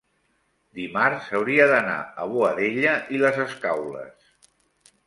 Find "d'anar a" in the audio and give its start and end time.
1.73-2.27